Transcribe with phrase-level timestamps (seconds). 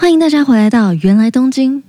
[0.00, 1.82] 欢迎大家回来到芫来东京。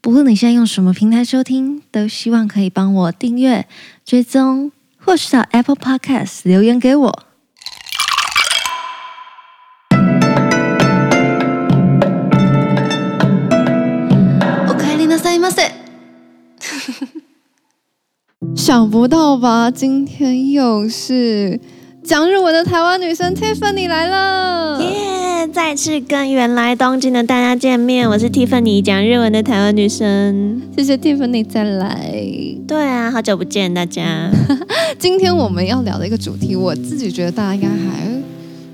[0.00, 3.66] 不论你现在用什么平台收听，都希望可以帮我订阅、
[4.02, 7.12] 追踪，或是到 Apple Podcast 留言给我。
[14.66, 15.70] おかえりなさいませ。
[18.56, 19.70] 想 不到吧？
[19.70, 21.60] 今天又是
[22.02, 24.80] 讲日文的台湾女生 Tiffany 来了。
[24.82, 25.46] 耶！
[25.52, 30.62] 再次跟原来东京的大家见面，我是 Tiffany，讲日文的台湾女生。
[30.76, 32.12] 谢谢 Tiffany 再来。
[32.66, 34.30] 对啊，好久不见大家。
[34.98, 38.22] 今天我们要聊的一个主题，我自己觉得大家应该还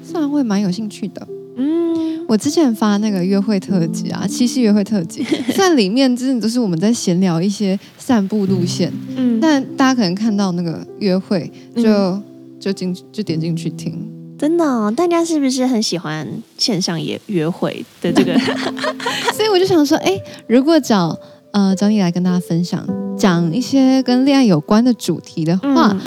[0.02, 1.26] 算会蛮有兴趣的。
[1.56, 5.24] 嗯，我之前发那个约会特辑啊，七夕约会特辑，
[5.56, 8.92] 在里面真的都是我们在闲聊一些散步路线。
[9.16, 12.22] 嗯，但大家可能看到那个约会，就、嗯、
[12.60, 14.10] 就进就点进去听。
[14.38, 16.28] 真的哦，大家是不是很喜欢
[16.58, 18.38] 线上约约会的这个？
[19.34, 21.18] 所以我就想说，哎，如果找
[21.52, 22.86] 呃找你来跟大家分享，
[23.18, 26.00] 讲一些跟恋爱有关的主题的话，嗯、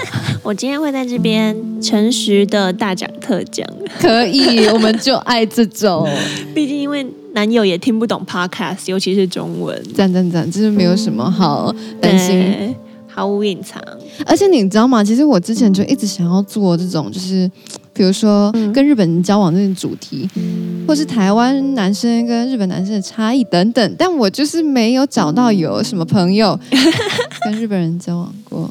[0.42, 3.66] 我今天会在这边诚实的大讲特讲。
[4.00, 6.08] 可以， 我们就爱这种。
[6.54, 12.40] 毕竟因为男友也听不懂 podcast，尤其是中文，赞赞赞，就是没有什么好担心。
[12.40, 12.74] 嗯
[13.16, 13.80] 毫无隐藏，
[14.26, 15.02] 而且你知道吗？
[15.02, 17.50] 其实我之前就一直想要做这种，就是
[17.92, 26.58] 比如说跟日本人交往这种主题，嗯、或是台湾男生跟日本男生的差异等等，但我就是没有找到有什么朋友
[27.44, 28.70] 跟日本人交往过。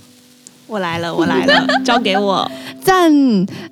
[0.67, 2.49] 我来了，我来了， 交给我
[2.81, 3.11] 赞。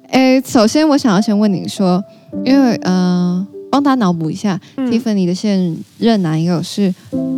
[0.09, 2.03] 诶，首先我想要先问你说，
[2.45, 6.93] 因为嗯，帮、呃、他脑补一下、嗯、，Tiffany 的现任男友是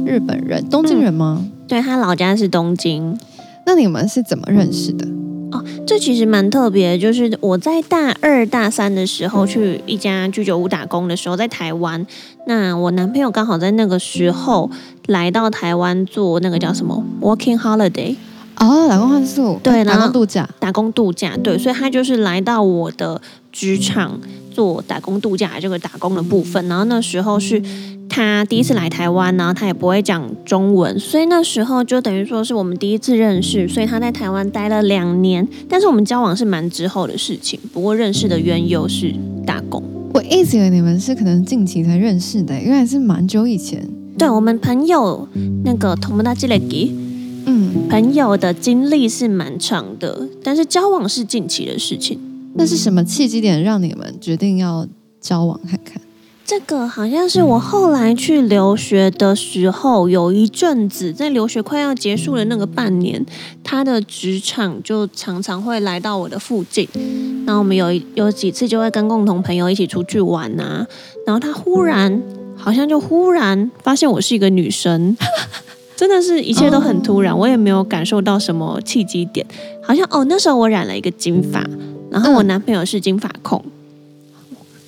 [0.06, 1.38] 日本人，东京人吗？
[1.42, 3.18] 嗯对，他老家是东京，
[3.66, 5.08] 那你们是怎么认识的？
[5.52, 12.04] 哦，这其实蛮特别，就是我在大二大三的时候去一家居酒屋打工的时候，在台湾，
[12.48, 14.72] 那我男朋友刚好在那个时候
[15.08, 18.16] 来到台湾做那个叫什么 working holiday
[18.58, 23.22] 哦，打工换宿，对，打工度假，打工度假，对，所以他就是来到我的
[23.52, 24.20] 职场
[24.52, 27.62] 做打工度假这个打工的部分，然后那时候是。
[28.16, 33.68] 他第一次来台湾，然后他也不会讲中文，所以那时候就等于说是我们第一次认识。
[33.68, 37.60] 所以他在台湾待了两年，但是我们交往是蛮之后的事情。
[37.74, 39.12] 不过认识的缘由是
[39.48, 39.82] 打工。
[40.14, 43.84] 我一直以为你们是可能近期才认识的，原来是蛮久以前。
[44.16, 45.28] 对，我们朋友
[45.66, 46.92] 那个友达歴，
[47.48, 52.20] 嗯，朋友的经历是蛮长的，但是交往是近期的事情。
[52.54, 54.88] 那是什么契机点让你们决定要
[55.20, 55.93] 交往看看？
[56.46, 63.26] 这个好像是我后来去留学的时候，有一阵子在留学快要结束的那个半年，
[63.64, 66.88] 他的职场就常常会来到我的附近，
[67.46, 70.86] 然后我们有有几次就会跟共同朋友一起出去玩啊，
[71.26, 72.22] 然后他忽然
[72.56, 75.16] 好像就忽然发现我是一个女生，
[75.96, 79.48] 真的是一切都很突然，我也没有感受到什么契机点，
[79.82, 81.64] 好像哦那时候我染了一个金发，
[82.12, 83.64] 然后我男朋友是金发控。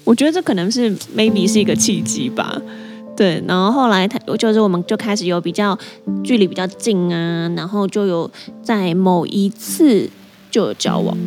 [0.06, 2.62] 我觉得这可能是 maybe 是一个契机吧，
[3.18, 3.44] 对。
[3.46, 5.78] 然后后来他就是我们就开始有比较
[6.24, 8.32] 距离比较近啊，然后就有
[8.64, 10.10] 在某一次
[10.50, 11.18] 就有交往。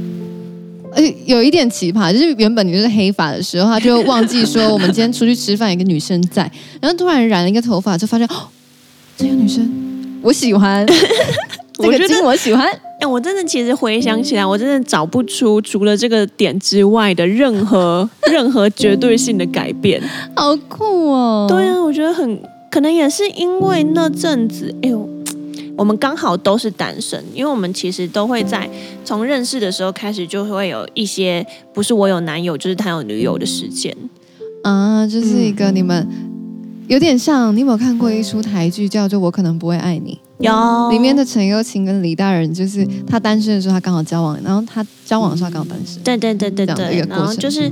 [0.95, 6.51] 呃，有一点奇葩，就是原本你就是黑发的时候，他就忘记说我们今天出去吃饭，一个女生在，
[6.81, 8.49] 然后突然染了一个头发，就发现哦，
[9.17, 10.87] 这个女生我喜欢，
[11.75, 12.67] 这个金我喜欢。
[13.01, 20.03] 哎，我真的其实回想起来，我真的找不出除了这个点之外的任何任何绝对性的改变。
[20.35, 21.47] 好酷哦！
[21.49, 25.09] 对啊，我觉得很可能也是因为那阵子，哎呦，
[25.77, 28.69] 我们刚好都是单身，因为我们其实都会在
[29.05, 33.97] 从认识的时候开始就会有一些不是我有男友就是他有女友的时间
[34.65, 36.05] 啊，就是一个你们
[36.89, 40.19] 有点像，你有没有看过一出台剧叫做《我可能不会爱你》？
[40.39, 46.01] 有里面的陈又青跟李大人，就是他单身的时候，他刚好交往，然后他交往的时候，他刚好单身。
[46.03, 47.05] 对对对对对。
[47.09, 47.69] 然后就是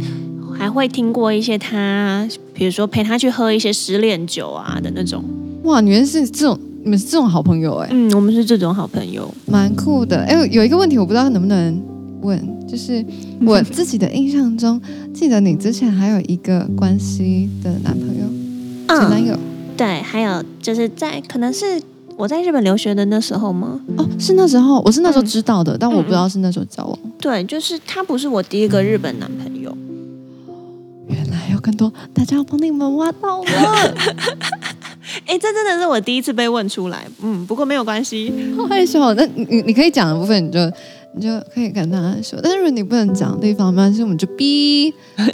[0.58, 5.22] 还会听过一些他，比如说陪他去喝一些失恋酒啊的那种。
[5.62, 7.92] 哇，你们是这种，你们是这种好朋友哎、欸。
[7.92, 10.18] 嗯，我们是这种好朋友，蛮酷的。
[10.24, 11.80] 哎，有一个问题我不知道能不能
[12.22, 13.04] 问，就是
[13.42, 14.80] 我自己的印象中，
[15.14, 19.34] 记得你之前还有一个关系的男朋友，前男友。
[19.34, 19.40] 嗯、
[19.76, 21.80] 对，还有就是在可能是。
[22.16, 23.80] 我在日本留学的那时候吗？
[23.96, 26.98] 哦，是那时候，我是那时候知道的，嗯、但我不知道是那时候交往。
[27.20, 29.76] 对，就是他不是我第一个日本男朋友。
[31.08, 33.46] 原来有更多，大家要帮你们挖到了。
[35.26, 37.06] 哎，这真的是我第一次被问出来。
[37.22, 38.32] 嗯，不过没有关系。
[38.56, 38.98] 好害羞。
[39.14, 40.58] 那你你可以讲的部分，你就
[41.14, 42.40] 你就可以跟他说。
[42.42, 44.92] 但是如果你不能讲的地方，没关系，我们就逼。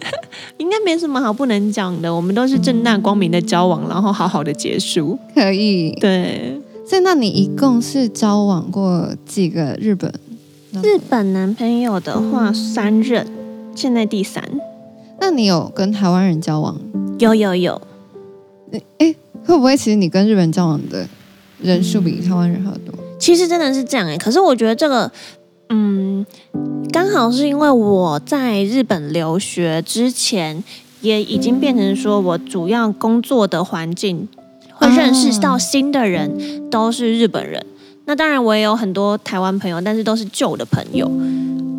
[0.58, 5.18] 应该没什么好不能讲的，我们都是正大光明的交往，然后好好的结束。
[5.34, 5.92] 可以。
[6.00, 6.60] 对。
[6.92, 10.12] 所以，那你一共是交往过几个日本？
[10.82, 13.26] 日本男朋友的话，三任，
[13.74, 14.44] 现在第三。
[15.18, 16.78] 那你有跟台湾人交往？
[17.18, 17.80] 有有有。
[18.98, 21.08] 哎，会不会其实你跟日本人交往的
[21.62, 22.94] 人数比台湾人还要多？
[23.18, 25.10] 其实真的是这样哎，可是我觉得这个，
[25.70, 26.26] 嗯，
[26.92, 30.62] 刚好是因为我在日本留学之前，
[31.00, 34.28] 也已经变成说我主要工作的环境
[34.82, 37.64] 会认识到新的人都是日本人。
[38.04, 41.10] 那当然我也有很多台湾朋友，但是都是旧的朋友。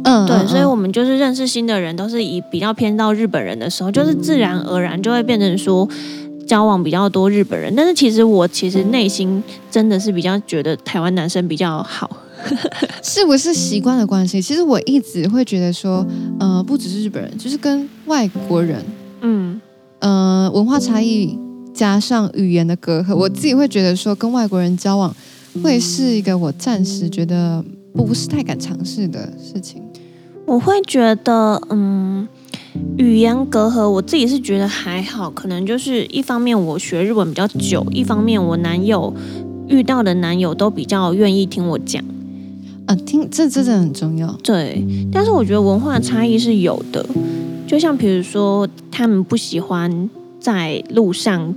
[0.05, 5.87] 嗯，对，所以我们就是认识新的人都是以比较偏到日本人的时候，就是自然而然就会变成说。
[6.45, 9.41] 交往比较多日本人，但是其实我其实内心
[9.71, 12.17] 真的是比较觉得台湾男生比较好，
[13.01, 14.41] 是不是习惯的关系？
[14.41, 16.05] 其实我一直会觉得说，
[16.41, 18.83] 呃，不只是日本人，就是跟外国人，
[19.21, 19.59] 嗯，
[19.99, 21.39] 呃，文化差异
[21.73, 25.15] 加上语言的隔阂，我自己会觉得说，跟外国人交往
[25.63, 29.81] 会是一个我暂时觉得不是太敢尝试的事情。
[30.45, 32.27] 我会觉得，嗯。
[32.97, 39.13] 语言隔阂，我自己是觉得还好，可能就是一方面我学日文比较久，一方面我男友
[39.67, 42.03] 遇到的男友都比较愿意听我讲，
[42.87, 44.31] 啊，听这这真的很重要。
[44.43, 47.05] 对，但是我觉得文化差异是有的，
[47.67, 50.09] 就像比如说他们不喜欢
[50.39, 51.53] 在路上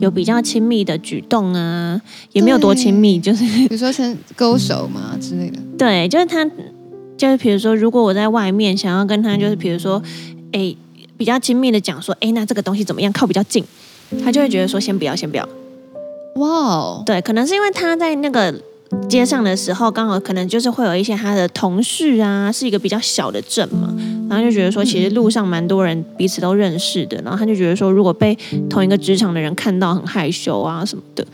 [0.00, 2.00] 有比较亲密的举动啊，
[2.32, 5.58] 也没有多亲密，就是比如说先勾手嘛之类的。
[5.78, 6.44] 对，就是他，
[7.16, 10.02] 就是比如说如果我在外面想要跟他，就是比如说。
[10.52, 10.74] 哎，
[11.16, 13.12] 比较亲密的讲说，哎，那这个东西怎么样？
[13.12, 13.64] 靠比较近，
[14.24, 15.48] 他就会觉得说，先不要，先不要。
[16.34, 18.52] 哇哦，对，可能是因为他在那个
[19.08, 23.94] 街上的时候，刚好可能就是会有一些他的同事啊，是一个比较小的镇嘛，
[24.28, 28.36] 然后就觉得说，其实路上蛮多人彼此都认识的，然后他就觉得说，如果被
[28.68, 31.24] 同一个职场的人看到，很害羞啊什么的，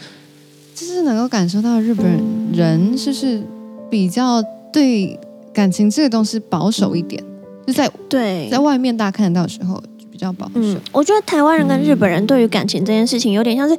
[0.74, 2.04] 就是能够感受到日本
[2.52, 3.42] 人就是
[3.90, 4.42] 比较
[4.72, 5.18] 对
[5.52, 7.22] 感情这个东西保守一点。
[7.66, 10.52] 就在对，在外面大家看得到的时候就比较保守。
[10.54, 13.76] 嗯，我觉得台湾人跟日本人对于感情这件事情有点像是，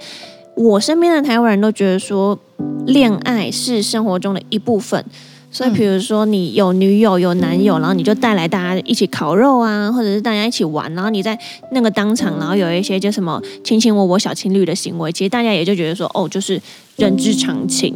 [0.57, 2.37] 我身边的台湾人都觉得说，
[2.85, 5.05] 恋爱是生活中的一部分。
[5.49, 11.37] 所以，比如说你有女友有男友，然后你就带来大家一起烤肉啊，或者是大家一起玩，然后你在
[11.71, 16.61] 那个当场，然后有一些就什么卿卿我我小情侣的行为，其实大家也就觉得说，哦，就是
[16.97, 17.93] 人之常情。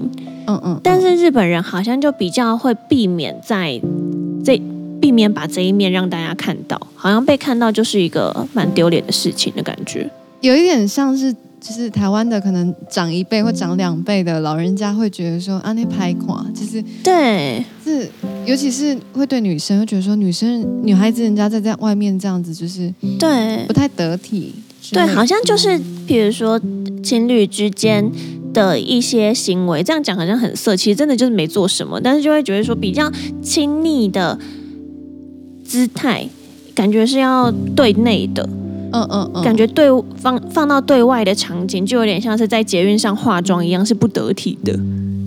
[0.47, 0.79] 嗯嗯。
[0.81, 3.79] 但是日本人好像就比较会避免在
[4.45, 4.61] 这。
[5.01, 10.07] 避免把这一面让大家看到，好像被看到就是一个蛮丢脸的事情的感觉，
[10.41, 18.09] 有一点像是就是台湾的可能长一辈或长两辈的老人家会觉得说啊那拍垮，就是对，是
[18.45, 23.63] 尤其是会对女生会觉得说女生女孩子人家在在外面这样子就是对。
[23.67, 24.55] 不太得体，
[24.91, 26.59] 对，好像就是比如说
[27.03, 28.11] 情侣之间
[28.51, 33.11] 的一些行为，这样讲好像很色，其实真的就是没做什么，但是就会觉得说比较
[33.43, 34.39] 亲密的。
[35.63, 36.27] 姿态
[36.75, 38.49] 感觉是要对内的，
[38.93, 44.77] 嗯嗯嗯，感觉对放放到对外的场景，就有点像是在捷运上化妆一样，是不得体的。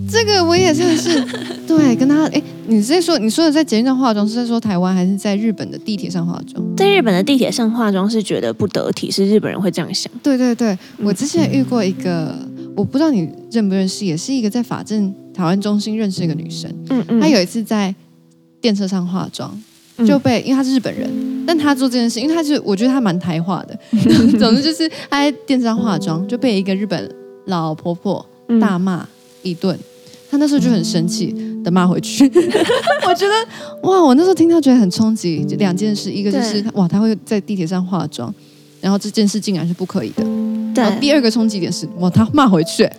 [0.07, 1.19] 这个我也真的，是
[1.67, 6.63] 对，跟他哎，你是在说你说的在捷运上化妆，是在说台湾还是在日本的地铁上化妆？
[6.77, 10.11] 在日本的地铁上化妆是觉得不得体，是日本人会这样想。
[10.21, 17.93] 对对对，我之前遇过一个，嗯、我不知道你认不认识，也是一个在法政台湾中心认识一个女生，嗯嗯，她有一次在
[18.61, 19.59] 电车上化妆。
[20.05, 21.09] 就被，因为他是日本人，
[21.45, 23.79] 但他做这件事，因为他是我觉得他蛮台化的。
[24.37, 27.09] 总之就是他在电视上化妆，就被一个日本
[27.45, 28.25] 老婆婆
[28.59, 29.07] 大骂
[29.41, 29.77] 一顿。
[30.29, 31.33] 他那时候就很生气
[31.63, 32.25] 的骂回去。
[33.07, 33.33] 我觉得
[33.83, 35.45] 哇，我那时候听到觉得很冲击。
[35.45, 38.33] 就两件事，一个就是哇，他会在地铁上化妆，
[38.81, 40.23] 然后这件事竟然是不可以的。
[40.73, 40.83] 对。
[40.83, 42.89] 然后第二个冲击点是哇，他骂回去，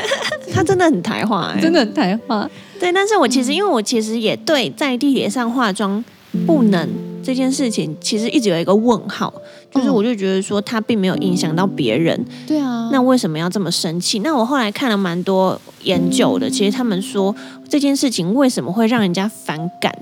[0.52, 2.50] 他真的很台化，真的很台化。
[2.78, 6.04] 对，但是我其实因为我其实也对在地铁上化妆。
[6.46, 6.88] 不能
[7.22, 9.32] 这件事情其实一直有一个问号，
[9.70, 14.18] 就是我就觉得说他并没有影响到别人，对啊，那为什么要这么生气？
[14.20, 17.34] 那我后来看了蛮多研究的，其实他们说
[17.68, 19.96] 这件事情为什么会让人家反感，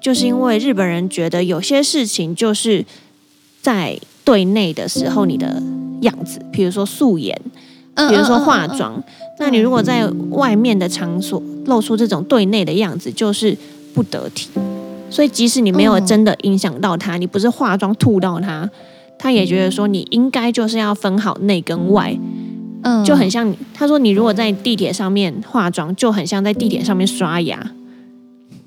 [0.00, 2.84] 就是因为日本人觉得有些事情就是
[3.60, 5.62] 在对内的时候你的
[6.00, 7.38] 样子，比如说素颜，
[7.94, 9.02] 比如说化妆，
[9.38, 13.54] 那你如果在外面的场所露出这种对内的样子，就是
[13.92, 14.48] 不得体。
[15.14, 18.68] 所以，即使你没有真的影响到他，你不是化妆吐到他，
[19.16, 22.18] 他也觉得说你应该就是要分好内跟外，
[22.82, 27.70] 嗯，就很像他说你如果在地铁上面化妆，就很像在地铁上面刷牙。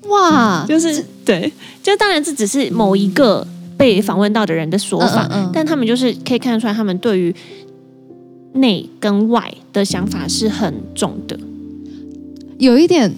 [0.08, 1.52] 哇，就是对，
[1.82, 7.34] 就当然这只是某一个被访问到的人的说法，嗯嗯嗯，但他们就是可以看得出来，他们对于
[8.54, 11.38] 内跟外的想法是很重的。
[12.58, 13.14] 有一点，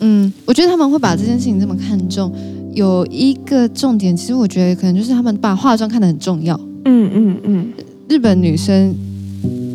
[0.00, 2.34] 嗯，我觉得他们会把这件事情这么看重，
[2.74, 6.58] 有一个重点，其实我觉得可能就是他们把化妆看得很重要。
[6.84, 7.72] 嗯嗯嗯，
[8.08, 8.94] 日本女生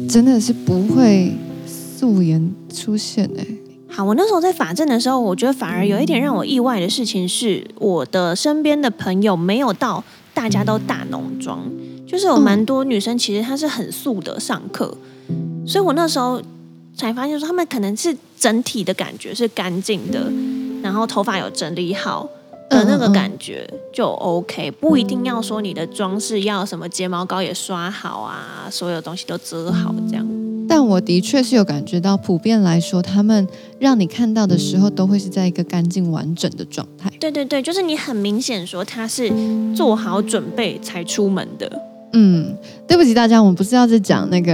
[0.09, 1.31] 真的是不会
[1.65, 3.57] 素颜出现哎、欸。
[3.89, 11.59] 好，我那时候在法政的时候，我觉得反而有一点让我意外的事情是，我的身边的朋友没有到大家都大浓妆，
[12.05, 14.95] 就是有蛮多女生其实她是很素的上课，
[15.65, 16.41] 所以我那时候
[16.95, 20.31] 才发现说，她们可能是整体的感觉是干净的，
[20.83, 22.29] 然后头发有整理好
[22.69, 30.27] 的那个感觉就 OK，不一定要说你的装饰要什么睫毛膏也刷好啊，所有东西都遮好这样。
[30.69, 33.47] 但我的确是有感觉到，普遍来说，他们
[33.79, 37.09] 让你看到的时候，都会是在一个干净完整的状态。
[37.21, 39.31] 对对对，就是你很明显说他是
[39.73, 41.81] 做好准备才出门的。
[42.11, 42.53] 嗯，
[42.85, 44.53] 对不起大家，我们不是要在讲那个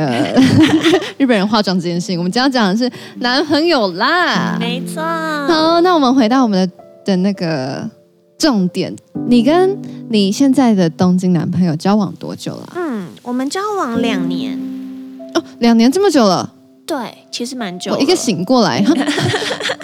[1.17, 4.55] 日本人化妆这件事情，我们今天要讲的是男朋友啦。
[4.59, 5.01] 没错。
[5.01, 6.73] 好，那我们回到我们的
[7.05, 7.89] 的那个
[8.43, 8.93] 重点，
[9.29, 9.77] 你跟
[10.09, 12.73] 你现在的东京男朋友交往多久了？
[12.75, 14.59] 嗯，我们交往两年。
[15.33, 16.53] 哦，两年这么久了，
[16.85, 16.97] 对，
[17.31, 17.93] 其实蛮久。
[17.93, 18.83] 我一个醒过来，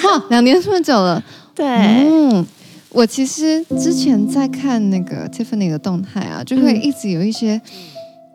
[0.04, 1.24] 哇， 两年这么久了，
[1.56, 1.66] 对。
[1.66, 2.46] 嗯，
[2.90, 7.62] 我其实之前在看那个 Tiffany 的动态啊，就会一直有一些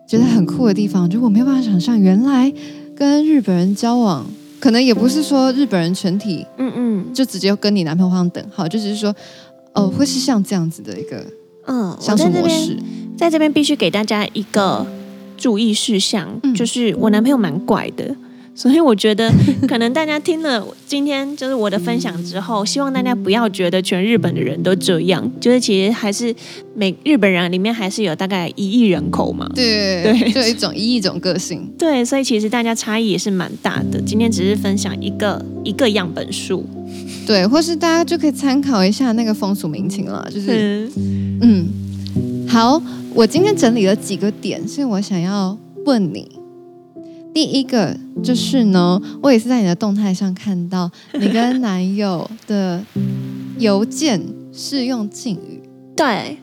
[0.09, 2.50] 觉得很酷的地方，就我没有办法想象，原来
[2.97, 4.25] 跟日本人交往，
[4.59, 9.14] 可能也不是说日本人全体，嗯嗯，就直接跟你男朋友画等号，就只是说，
[9.75, 11.26] 哦，会是像这样子的一个，
[11.66, 12.76] 嗯，相处模式。
[13.16, 14.87] 在这边必须给大家一个。
[15.37, 18.16] 注意事项就是我男朋友蛮怪的，
[18.54, 19.31] 所以我觉得
[19.66, 26.33] 可能大家听了今天就是我的分享之后，希望大家不要觉得全日本的人都这样，就是其实还是
[26.76, 34.00] 每日本人里面还是有大概一亿人口嘛，对对，就有一种一亿种个性，对，所以其实大家差异也是蛮大的。
[34.00, 36.64] 今天只是分享一个一个样本数，
[37.26, 42.81] 对，或是大家就可以参考一下那个风俗民情了，就是嗯，嗯，好。
[43.14, 46.28] 我今天整理了几个点，是我想要问你。
[47.33, 50.90] 第一个就是呢，我也是在你的动态上看到
[51.21, 52.83] 你跟男友的
[53.59, 54.21] 邮件
[54.52, 55.62] 是用敬语。
[55.95, 56.38] 对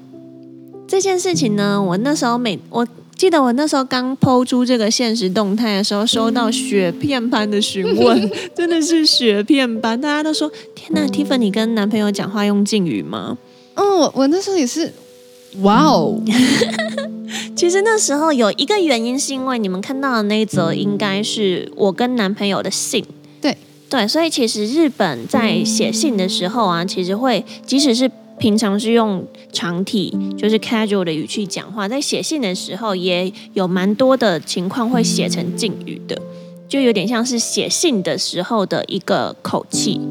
[0.88, 2.88] 这件事情呢，我那时候每我
[3.22, 13.38] 记得我那时候刚 PO 出这个现实动态的时候，收到雪片般的询问，真的是雪片般，大家都说：“天哪，Tiffany，你跟男朋友讲话用敬语吗？”
[13.78, 14.92] 嗯，我我那时候也是。
[15.62, 16.20] 哇哦！
[17.56, 23.06] 其实那时候有一个原因，是因为你们看到的那一则应该是我跟男朋友的信。
[23.40, 23.56] 对
[23.88, 28.10] 对，所以其实日本在写信的时候啊，其实会即使是
[28.42, 36.20] 平常是用长体，就是 casual 的语气讲话，在写信的时候也有蛮多的情况会写成敬语的，
[36.68, 40.02] 就有点像是写信的时候的一个口气。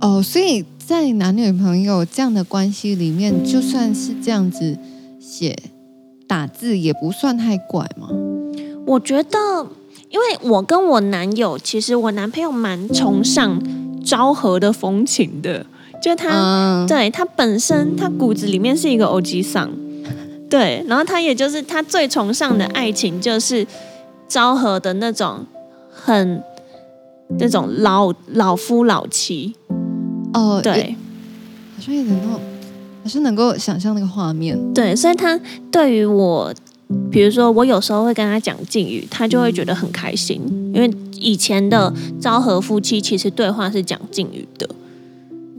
[0.00, 0.64] 哦，所以。
[0.88, 4.78] 在男女朋友这样的关系里面，就算是这样子
[5.20, 5.54] 写
[6.26, 8.08] 打字，也不算太怪吗？
[8.86, 9.66] 我觉得，
[10.08, 13.62] 因为我跟我男友，其实我男朋友蛮崇尚
[14.02, 15.66] 昭和的风情的，
[16.00, 19.70] 就他、嗯、对他本身，他骨子里面是一个欧吉桑，
[20.48, 23.66] 对，然后他也就是他最崇尚的爱情，就是
[24.28, 25.44] 昭和的那种
[25.90, 26.42] 很
[27.38, 29.54] 那种老老夫老妻。
[30.34, 30.94] 哦，对，
[31.76, 32.40] 好像也能够，
[33.02, 34.56] 还是能够想象那个画面。
[34.74, 35.40] 对，所以他
[35.70, 36.52] 对于我，
[37.10, 40.40] 比如说我有时候会跟他讲敬语，他就会觉得很开心，
[40.74, 44.68] 因为以前的昭和夫妻其实对话是讲敬语的。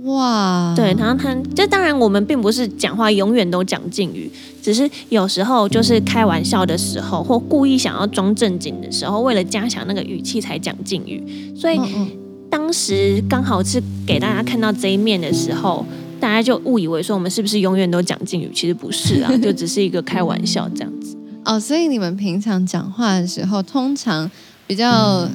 [0.04, 11.78] 哇，对，然后他，就当然我们并不是讲话永远都讲敬语，只是有时候就是开玩笑的时候，或故意想要装正经的时候，为了加强那个语气才讲敬语，所以。
[11.78, 12.08] 嗯嗯
[12.52, 15.86] 当时刚好是给大家看到这一面的时候，
[16.20, 18.50] 大家就误以为说我们是不是永远都讲敬语？
[18.52, 21.16] 其实不是啊，就只是一个开玩笑这样子。
[21.46, 24.30] 哦，所以你们平常讲话的时候，通常
[24.66, 25.30] 比较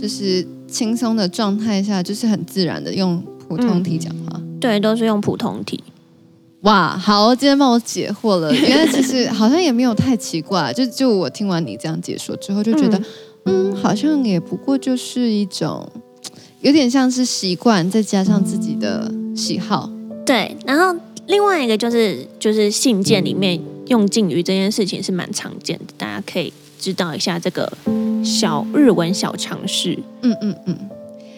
[0.00, 3.22] 就是轻松的状态下，就是很自然的用
[3.56, 4.32] 普通体讲话。
[4.34, 5.82] 嗯，对，都是用普通体。
[6.62, 8.52] 哇，好，今天帮我解惑了。
[8.54, 12.98] 原来其实好像也没有太奇怪，就就我听完你这样解说之后，就觉得
[13.44, 15.90] 嗯，嗯，好像也不过就是一种。
[16.62, 19.90] 有点像是习惯，再加上自己的喜好。
[20.24, 27.70] 对，然后另外一个就是，就是信件里面用敬语这件事情是蛮常见的，大家可以知道一下这个
[28.24, 29.98] 小日文小常识。
[30.22, 30.78] 嗯嗯嗯。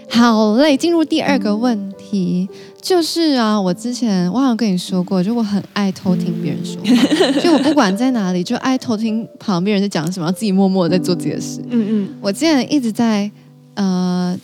[0.09, 2.49] 好嘞，进入第二个问题，
[2.81, 11.61] 就是啊，我之前我好像跟你说过，就我很爱偷听别人说话， 就我不管在哪里，就爱偷听旁边人在讲什么，自己默默的在做自己的事。
[11.69, 13.31] 嗯嗯，我之前一直在
[13.75, 14.39] 呃，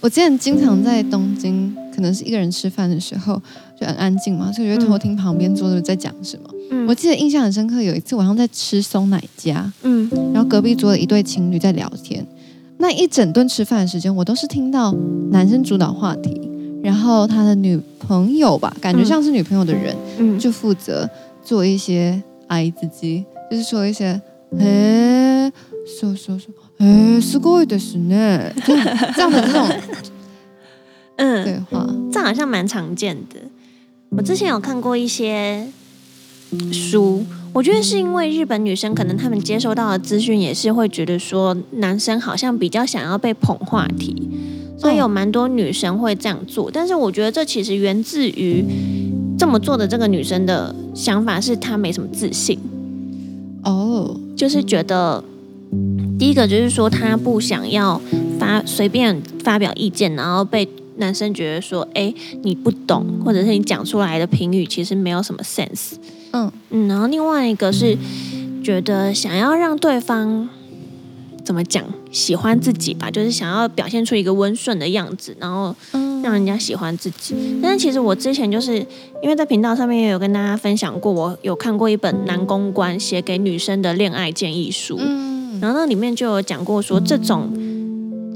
[0.00, 3.40] 我之前经常在东京，可能是一个人吃饭的时候
[3.80, 6.50] 就很安静嘛，所以我就偷听旁边桌的在讲什么。
[6.72, 12.26] 嗯，我记得印象很深刻，有一次晚上在吃松奶家，嗯，然后隔壁桌的一对情侣在聊天。
[12.79, 14.93] 那一整顿吃饭的时间，我都是听到
[15.31, 16.41] 男生主导话题，
[16.83, 21.09] 然后他的女朋友吧，感觉像是女朋友的人，嗯，就负责
[21.41, 24.21] 做一些爱自己，就是说一些，
[24.59, 25.51] 哎，
[25.99, 28.51] 说说说，哎，すごいですね，
[29.15, 29.67] 这样的这种，
[31.15, 33.39] 嗯，对话，这好像蛮常见的。
[34.09, 35.67] 我之前有看过一些
[36.71, 37.25] 书。
[37.52, 44.14] 我觉得是因为日本女生可能她们接收到的资讯也是会觉得说男生好像比较想要被捧话题，
[44.78, 46.70] 所以有蛮多女生会这样做。
[46.70, 48.64] 但是我觉得这其实源自于
[49.36, 52.58] 这么做的这个女生的想法是她没什么自信
[53.64, 55.22] 哦，就是觉得
[56.18, 58.00] 第一个就是说她不想要
[58.38, 60.68] 发随便发表意见，然后被
[61.00, 65.94] 男生觉得说哎你不懂，或者是你讲出来的评语其实没有什么 sense。
[66.30, 67.98] 嗯嗯，然后另外一个是
[68.62, 70.48] 觉得想要让对方
[71.44, 75.74] 怎么讲喜欢自己吧，就是想要表现出一个温顺的样子，然后
[76.22, 77.34] 让人家喜欢自己。
[77.60, 78.76] 但是其实我之前就是
[79.22, 87.50] 因为在频道上面也有跟大家分享过，我有看过一本男公关写给女生的恋爱建议书，嗯然后那里面就有讲过说，这种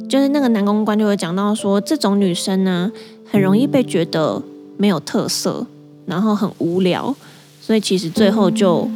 [0.08, 2.90] 就是那个男公关就有讲到说，这种女生呢
[3.30, 4.42] 很容易被觉得
[4.76, 5.66] 没有特色，
[6.06, 7.14] 然后很无聊。
[7.60, 8.88] 所以其实最后就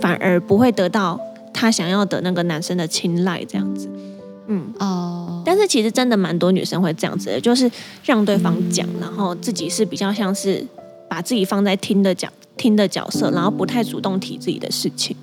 [0.00, 1.18] 反而不会得到
[1.52, 3.88] 她想要的那个男生的青睐，这样子，
[4.46, 5.42] 嗯哦。
[5.44, 7.68] 但是其实真的蛮多女生会这样子的，就是
[8.04, 10.64] 让对方讲，然后自己是比较像是
[11.10, 15.16] 把自己放在听的角听的角色，然后不太主动提自己的事情。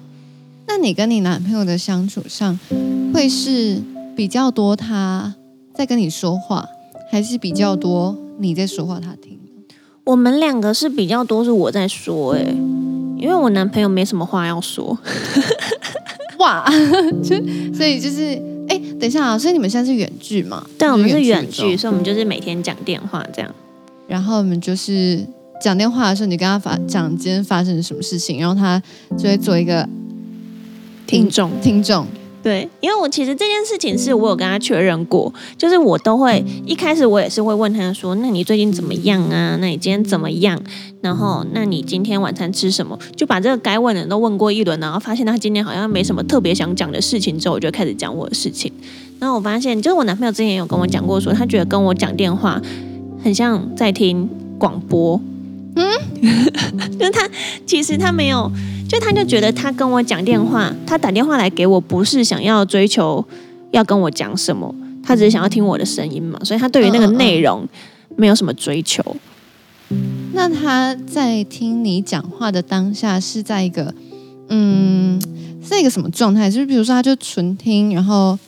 [0.67, 2.59] 那你跟你男朋友的相处上，
[3.13, 3.81] 会是
[4.19, 5.33] 比较多他
[5.73, 6.67] 在跟你说话，
[7.09, 9.39] 还是比较多你在说话他听？
[10.03, 12.53] 我们两个是比较多是我在说，哎。
[13.17, 14.97] 因为我男朋友没什么话要说，
[16.39, 16.69] 哇，
[17.23, 17.33] 就
[17.73, 18.33] 所以就是，
[18.67, 20.65] 哎，等一下啊，所以你们现在是远距嘛？
[20.77, 23.49] 对，我们是远距，所以我们就是每天讲电话这样。
[24.05, 25.25] 然后我们就是
[25.61, 28.81] 讲电话的时候，你跟他发讲今天发生了什么事情，然后他
[29.17, 29.87] 就会做一个
[31.07, 32.05] 听众，听众。
[32.41, 39.57] 对，因为我其实这件事情是我有跟他确认过，就是我都会一开始我也是会问他说：“那你最近怎么样啊？
[39.59, 40.57] 那你今天怎么样？
[41.01, 48.71] 然后那你今天晚餐吃什么？”就把这个该问的都问过一轮，然后发现他今天好像没什么特别想讲的事情之后，我就开始讲我的事情。
[49.19, 52.61] 然后我发现，就是我男朋友之前也有跟我讲过说，说他觉得跟我讲电话
[53.21, 55.19] 很像在听广播。
[55.75, 55.85] 嗯，
[56.97, 57.29] 就是他
[57.65, 58.49] 其实他没有。
[58.89, 63.23] 就他就觉得他跟我讲电话，他打电话来给我，不是想要追求
[63.69, 64.73] 要跟我讲什么，
[65.03, 67.67] 他只是想要听我的声音嘛，所以他对于那个内容
[68.15, 69.03] 没有什么追求。
[70.33, 73.93] 那他在听你讲话的当下是在一个
[74.47, 75.21] 嗯，
[75.63, 76.49] 是一个什么状态？
[76.49, 78.39] 就是比如说他就纯听，然后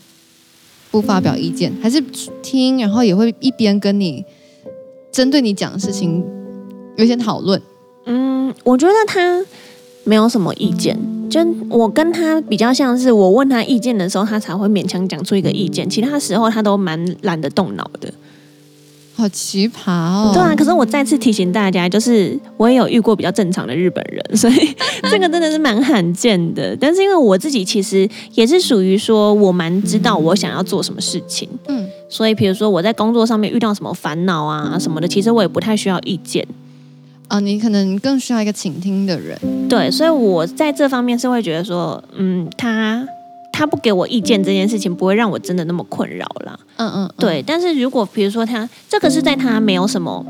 [0.89, 2.01] 不发表意见，还是
[2.41, 4.25] 听，然后也会一边跟你
[5.11, 6.25] 针对你讲的事情
[6.97, 7.61] 有些讨论？
[8.07, 9.45] 嗯，我觉得他。
[10.03, 10.97] 没有什么意见，
[11.29, 18.11] 就我跟他比较像是，我问他意见的时候，他才会勉强讲出一个意见，其他时候他都蛮懒得动脑的，
[19.15, 20.31] 好奇葩哦。
[20.33, 24.75] 对啊，可是我再次提醒大家，就是我也有遇过比较正常的日本人， 所以
[25.11, 26.75] 这个真的是蛮罕见的。
[26.77, 36.45] 但是因为我自己其实也是属于说我蛮知道我想要做什么事情，嗯，所以比如说我在工作上面遇到什么烦恼啊什么的，其实我也不太需要意见。
[37.31, 39.39] 啊，你可能更需要一个倾听的人。
[39.69, 43.07] 对，所以我在这方面是会觉得说，嗯，他
[43.53, 46.59] 他不给我意见这件事情，不会让我真的那么困扰啦。
[46.75, 47.41] 嗯嗯，嗯，对。
[47.47, 50.25] 但是如果比如说他这个是在他没有什么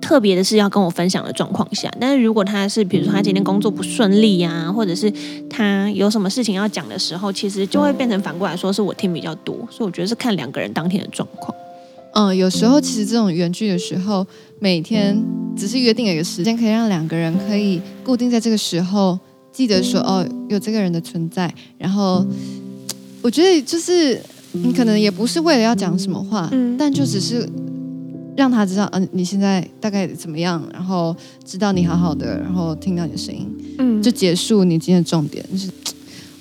[0.00, 5.12] 特别的事要跟我分享的状况下，但是如果他是比如说他今天工作不顺利呀、啊，或者是
[5.48, 9.54] 他有什么事情要讲的时候，其实就会变成反过来说是我听比较多。
[9.70, 11.54] 所以我觉得是看两个人当天的状况。
[12.14, 14.26] 嗯，有时候其实这种远距的时候，
[14.58, 15.16] 每天
[15.56, 19.18] 只是约定了一个时间，可以让两个人可以固定在这个时候
[19.50, 21.52] 记得说哦，有这个人的存在。
[21.78, 22.24] 然后
[23.22, 24.20] 我觉得就是
[24.52, 27.48] 你可能也不是为了要讲什么话，但就只是
[28.36, 33.48] 让他知道，嗯、呃，你现在大概怎么样，然后知道你好好的，然后听到你的声音，
[33.78, 35.44] 嗯，就结束你今天的重点。
[35.50, 35.68] 就是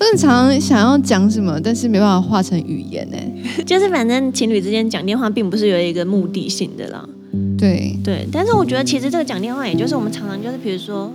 [0.01, 3.17] 我很常想要讲什么，但是没办法化成语言呢。
[3.63, 7.07] 就是反正情侣之间讲电话，并不是有一个目的性的啦。
[7.55, 11.11] 对对，但是我觉得其实这个讲电话，也就是我们常常就是比如说。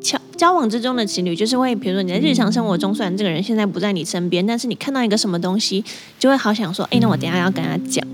[0.00, 5.84] 交交往之中的情侣，就是会，比如说你在日常生活中，虽然这个人现在不在你身边，但是你看到一个什么东西，
[6.18, 8.04] 就会好想说，哎，那我等下要跟他讲。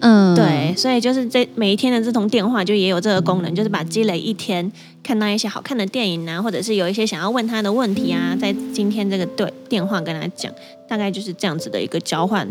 [0.00, 4.72] 嗯，对，所以就是这每一天的这通电话，就也有这个功能，就是把积累一天
[5.04, 10.52] 看到一些好看的电影啊，或者是有一些想要问他的问题啊，在今天这个对电话跟他讲，
[10.88, 12.48] 大概就是这样子的一个交换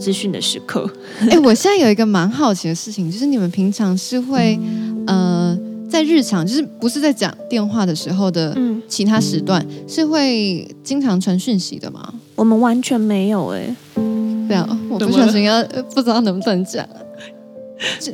[0.00, 0.90] 资讯的时刻。
[1.30, 4.58] 哎，我现在有一个蛮好奇的事情，就是你们平常是会
[5.06, 5.56] 呃。
[5.86, 8.56] 在日常，就是不是在讲电话的时候的
[8.88, 12.12] 其他时段，嗯、是会经常传讯息的吗？
[12.34, 13.76] 我们完全没有哎、欸，
[14.48, 15.62] 对啊，我不小心要
[15.94, 16.84] 不知道能不能讲。
[18.00, 18.12] 这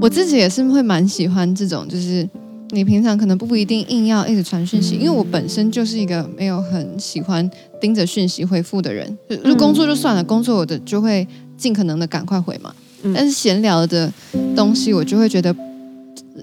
[0.00, 2.26] 我自己也是会蛮喜欢这种，就是
[2.72, 7.48] 你平常可能不一定硬要一直传讯息，嗯、因为我本身就是一个没有很喜欢
[7.80, 9.16] 盯着讯息回复的人。
[9.44, 12.74] 就工作就算了，工作我的就会尽可能的赶快回嘛。
[13.04, 14.12] 嗯、但是闲聊的
[14.56, 15.54] 东西，我就会觉得。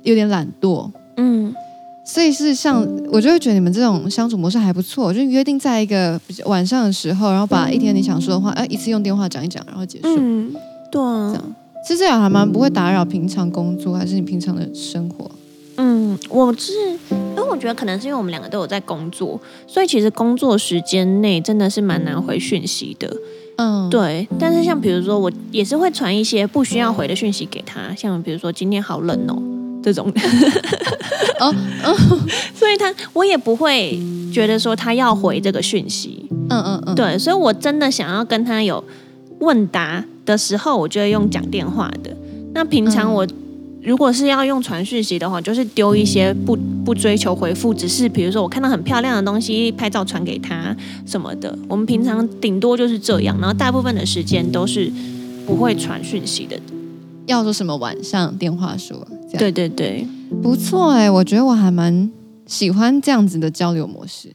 [0.04, 0.88] 有点懒惰，
[1.18, 1.54] 嗯，
[2.06, 10.16] 所以是像我就会觉得你们这种相处模式还不错，就约定在一个晚上的时候，然后把一天你想说的话，哎、嗯，一次用电话讲一讲，然后结束。
[10.20, 10.54] 嗯，
[10.92, 15.30] 对啊，这样其实这样还蛮不会打扰平常工作，还是你平常的生活？
[15.82, 16.74] 嗯，我是
[17.10, 23.10] 因为我觉得可能是因为我们两个都有在工作，所以其实工作时间内真的是蛮难回讯息的。
[23.56, 24.28] 嗯，对。
[24.38, 29.42] 但是像比如说，我也是会传一些不需要回的讯息给他，像比如说今天好冷哦。
[29.82, 30.12] 这种，
[31.40, 31.96] 哦哦，
[32.54, 33.98] 所以他我也不会
[34.30, 38.84] 觉得说他要回这个讯息，嗯嗯嗯，对，所以我真的想要跟他有
[39.40, 42.14] 问答的时候，我就会用讲电话的。
[42.54, 43.26] 那平常我
[43.90, 51.58] 如果是要用传讯息的话，就是丢一些不不追求回复，只是比如说我看到很漂亮的东西，拍照传给他什么的。
[51.68, 54.94] 我们平常顶多就是这样，然后大部分的时间都是
[55.44, 56.56] 不会传讯息的。
[57.26, 58.96] 要说什么晚上电话说？
[59.40, 60.06] 对对对，
[60.44, 62.12] 不错哎，我觉得我还蛮
[62.46, 64.32] 喜欢这样子的交流模式。